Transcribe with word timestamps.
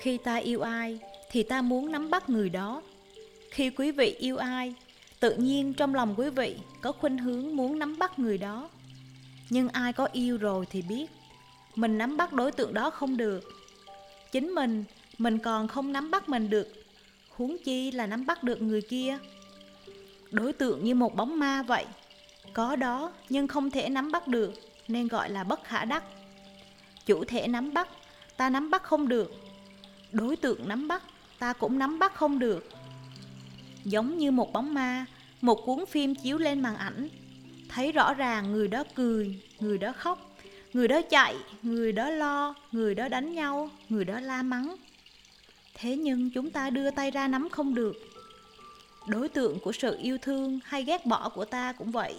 khi 0.00 0.18
ta 0.18 0.36
yêu 0.36 0.60
ai, 0.60 0.98
thì 1.30 1.42
ta 1.42 1.62
muốn 1.62 1.92
nắm 1.92 2.10
bắt 2.10 2.28
người 2.28 2.48
đó. 2.48 2.82
Khi 3.50 3.70
quý 3.70 3.90
vị 3.90 4.16
yêu 4.18 4.36
ai, 4.36 4.74
tự 5.20 5.34
nhiên 5.34 5.74
trong 5.74 5.94
lòng 5.94 6.14
quý 6.16 6.30
vị 6.30 6.56
có 6.80 6.92
khuynh 6.92 7.18
hướng 7.18 7.56
muốn 7.56 7.78
nắm 7.78 7.98
bắt 7.98 8.18
người 8.18 8.38
đó. 8.38 8.68
Nhưng 9.50 9.68
ai 9.68 9.92
có 9.92 10.08
yêu 10.12 10.38
rồi 10.38 10.66
thì 10.70 10.82
biết, 10.82 11.06
mình 11.74 11.98
nắm 11.98 12.16
bắt 12.16 12.32
đối 12.32 12.52
tượng 12.52 12.74
đó 12.74 12.90
không 12.90 13.16
được. 13.16 13.44
Chính 14.32 14.54
mình 14.54 14.84
mình 15.18 15.38
còn 15.38 15.68
không 15.68 15.92
nắm 15.92 16.10
bắt 16.10 16.28
mình 16.28 16.50
được. 16.50 16.68
Huống 17.30 17.56
chi 17.64 17.90
là 17.90 18.06
nắm 18.06 18.26
bắt 18.26 18.42
được 18.42 18.62
người 18.62 18.82
kia. 18.82 19.18
Đối 20.30 20.52
tượng 20.52 20.84
như 20.84 20.94
một 20.94 21.14
bóng 21.14 21.38
ma 21.38 21.62
vậy. 21.62 21.84
Có 22.52 22.76
đó, 22.76 23.12
nhưng 23.28 23.48
không 23.48 23.70
thể 23.70 23.88
nắm 23.88 24.12
bắt 24.12 24.28
được, 24.28 24.54
nên 24.88 25.08
gọi 25.08 25.30
là 25.30 25.44
bất 25.44 25.64
khả 25.64 25.84
đắc. 25.84 26.04
Chủ 27.06 27.24
thể 27.24 27.46
nắm 27.46 27.74
bắt, 27.74 27.88
ta 28.36 28.50
nắm 28.50 28.70
bắt 28.70 28.82
không 28.82 29.08
được 29.08 29.49
đối 30.12 30.36
tượng 30.36 30.68
nắm 30.68 30.88
bắt, 30.88 31.02
ta 31.38 31.52
cũng 31.52 31.78
nắm 31.78 31.98
bắt 31.98 32.14
không 32.14 32.38
được. 32.38 32.68
Giống 33.84 34.18
như 34.18 34.30
một 34.30 34.52
bóng 34.52 34.74
ma, 34.74 35.06
một 35.40 35.54
cuốn 35.66 35.86
phim 35.86 36.14
chiếu 36.14 36.38
lên 36.38 36.60
màn 36.60 36.76
ảnh, 36.76 37.08
thấy 37.68 37.92
rõ 37.92 38.14
ràng 38.14 38.52
người 38.52 38.68
đó 38.68 38.84
cười, 38.94 39.42
người 39.60 39.78
đó 39.78 39.92
khóc, 39.96 40.36
người 40.72 40.88
đó 40.88 41.00
chạy, 41.10 41.36
người 41.62 41.92
đó 41.92 42.10
lo, 42.10 42.54
người 42.72 42.94
đó 42.94 43.08
đánh 43.08 43.34
nhau, 43.34 43.70
người 43.88 44.04
đó 44.04 44.20
la 44.20 44.42
mắng. 44.42 44.76
Thế 45.74 45.96
nhưng 45.96 46.30
chúng 46.30 46.50
ta 46.50 46.70
đưa 46.70 46.90
tay 46.90 47.10
ra 47.10 47.28
nắm 47.28 47.48
không 47.48 47.74
được. 47.74 47.96
Đối 49.06 49.28
tượng 49.28 49.58
của 49.60 49.72
sự 49.72 49.98
yêu 50.02 50.18
thương 50.18 50.60
hay 50.64 50.84
ghét 50.84 51.06
bỏ 51.06 51.28
của 51.28 51.44
ta 51.44 51.72
cũng 51.72 51.90
vậy. 51.90 52.14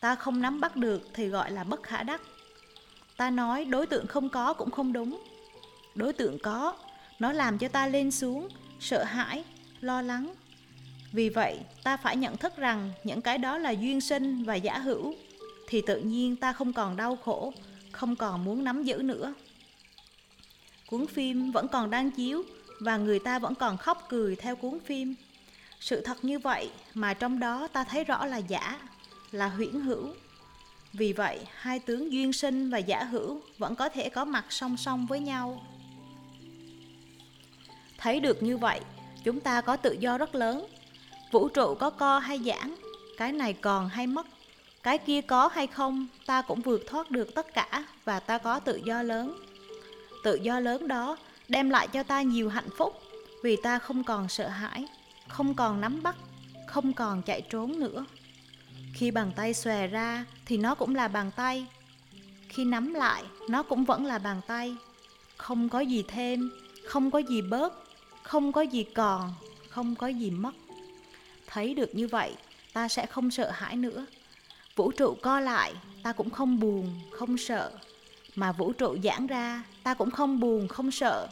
Ta 0.00 0.14
không 0.14 0.40
nắm 0.40 0.60
bắt 0.60 0.76
được 0.76 1.02
thì 1.14 1.28
gọi 1.28 1.50
là 1.50 1.64
bất 1.64 1.82
khả 1.82 2.02
đắc. 2.02 2.20
Ta 3.16 3.30
nói 3.30 3.64
đối 3.64 3.86
tượng 3.86 4.06
không 4.06 4.28
có 4.28 4.52
cũng 4.52 4.70
không 4.70 4.92
đúng. 4.92 5.22
Đối 5.94 6.12
tượng 6.12 6.38
có 6.38 6.74
nó 7.20 7.32
làm 7.32 7.58
cho 7.58 7.68
ta 7.68 7.86
lên 7.86 8.10
xuống, 8.10 8.48
sợ 8.80 9.04
hãi, 9.04 9.44
lo 9.80 10.02
lắng. 10.02 10.34
Vì 11.12 11.28
vậy, 11.28 11.58
ta 11.84 11.96
phải 11.96 12.16
nhận 12.16 12.36
thức 12.36 12.56
rằng 12.56 12.92
những 13.04 13.20
cái 13.20 13.38
đó 13.38 13.58
là 13.58 13.70
duyên 13.70 14.00
sinh 14.00 14.44
và 14.44 14.54
giả 14.54 14.78
hữu, 14.78 15.14
thì 15.68 15.82
tự 15.86 16.00
nhiên 16.00 16.36
ta 16.36 16.52
không 16.52 16.72
còn 16.72 16.96
đau 16.96 17.16
khổ, 17.16 17.52
không 17.92 18.16
còn 18.16 18.44
muốn 18.44 18.64
nắm 18.64 18.82
giữ 18.82 19.02
nữa. 19.02 19.34
Cuốn 20.86 21.06
phim 21.06 21.52
vẫn 21.52 21.68
còn 21.68 21.90
đang 21.90 22.10
chiếu 22.10 22.42
và 22.80 22.96
người 22.96 23.18
ta 23.18 23.38
vẫn 23.38 23.54
còn 23.54 23.76
khóc 23.76 24.06
cười 24.08 24.36
theo 24.36 24.56
cuốn 24.56 24.80
phim. 24.80 25.14
Sự 25.80 26.00
thật 26.00 26.24
như 26.24 26.38
vậy 26.38 26.70
mà 26.94 27.14
trong 27.14 27.38
đó 27.38 27.68
ta 27.68 27.84
thấy 27.84 28.04
rõ 28.04 28.26
là 28.26 28.36
giả, 28.36 28.78
là 29.32 29.48
huyễn 29.48 29.80
hữu. 29.80 30.08
Vì 30.92 31.12
vậy, 31.12 31.40
hai 31.54 31.78
tướng 31.78 32.12
duyên 32.12 32.32
sinh 32.32 32.70
và 32.70 32.78
giả 32.78 33.04
hữu 33.04 33.40
vẫn 33.58 33.74
có 33.74 33.88
thể 33.88 34.08
có 34.08 34.24
mặt 34.24 34.44
song 34.48 34.76
song 34.76 35.06
với 35.06 35.20
nhau 35.20 35.62
thấy 38.00 38.20
được 38.20 38.42
như 38.42 38.56
vậy, 38.56 38.80
chúng 39.24 39.40
ta 39.40 39.60
có 39.60 39.76
tự 39.76 39.96
do 40.00 40.18
rất 40.18 40.34
lớn. 40.34 40.66
Vũ 41.32 41.48
trụ 41.48 41.74
có 41.74 41.90
co 41.90 42.18
hay 42.18 42.38
giãn, 42.38 42.74
cái 43.16 43.32
này 43.32 43.52
còn 43.52 43.88
hay 43.88 44.06
mất, 44.06 44.26
cái 44.82 44.98
kia 44.98 45.20
có 45.20 45.48
hay 45.48 45.66
không, 45.66 46.06
ta 46.26 46.42
cũng 46.42 46.60
vượt 46.60 46.82
thoát 46.86 47.10
được 47.10 47.34
tất 47.34 47.54
cả 47.54 47.84
và 48.04 48.20
ta 48.20 48.38
có 48.38 48.60
tự 48.60 48.80
do 48.84 49.02
lớn. 49.02 49.38
Tự 50.24 50.34
do 50.34 50.60
lớn 50.60 50.88
đó 50.88 51.16
đem 51.48 51.70
lại 51.70 51.88
cho 51.88 52.02
ta 52.02 52.22
nhiều 52.22 52.48
hạnh 52.48 52.68
phúc, 52.76 53.00
vì 53.42 53.56
ta 53.62 53.78
không 53.78 54.04
còn 54.04 54.28
sợ 54.28 54.48
hãi, 54.48 54.86
không 55.28 55.54
còn 55.54 55.80
nắm 55.80 56.02
bắt, 56.02 56.16
không 56.66 56.92
còn 56.92 57.22
chạy 57.22 57.40
trốn 57.40 57.80
nữa. 57.80 58.04
Khi 58.94 59.10
bàn 59.10 59.32
tay 59.36 59.54
xòe 59.54 59.86
ra 59.86 60.24
thì 60.46 60.56
nó 60.56 60.74
cũng 60.74 60.94
là 60.94 61.08
bàn 61.08 61.30
tay, 61.36 61.66
khi 62.48 62.64
nắm 62.64 62.94
lại 62.94 63.22
nó 63.48 63.62
cũng 63.62 63.84
vẫn 63.84 64.06
là 64.06 64.18
bàn 64.18 64.40
tay. 64.46 64.76
Không 65.36 65.68
có 65.68 65.80
gì 65.80 66.04
thêm, 66.08 66.50
không 66.86 67.10
có 67.10 67.18
gì 67.18 67.42
bớt 67.42 67.89
không 68.22 68.52
có 68.52 68.60
gì 68.60 68.84
còn, 68.84 69.34
không 69.68 69.94
có 69.94 70.06
gì 70.06 70.30
mất. 70.30 70.54
Thấy 71.46 71.74
được 71.74 71.94
như 71.94 72.08
vậy, 72.08 72.34
ta 72.72 72.88
sẽ 72.88 73.06
không 73.06 73.30
sợ 73.30 73.50
hãi 73.50 73.76
nữa. 73.76 74.06
Vũ 74.76 74.90
trụ 74.90 75.14
co 75.22 75.40
lại, 75.40 75.74
ta 76.02 76.12
cũng 76.12 76.30
không 76.30 76.60
buồn, 76.60 77.00
không 77.10 77.38
sợ. 77.38 77.72
Mà 78.34 78.52
vũ 78.52 78.72
trụ 78.72 78.96
giãn 79.04 79.26
ra, 79.26 79.64
ta 79.82 79.94
cũng 79.94 80.10
không 80.10 80.40
buồn, 80.40 80.68
không 80.68 80.90
sợ, 80.90 81.28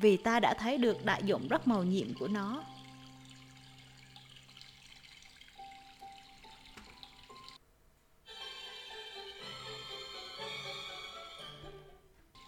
vì 0.00 0.16
ta 0.16 0.40
đã 0.40 0.54
thấy 0.54 0.78
được 0.78 1.04
đại 1.04 1.22
dụng 1.24 1.48
rất 1.48 1.68
màu 1.68 1.82
nhiệm 1.82 2.14
của 2.14 2.28
nó. 2.28 2.62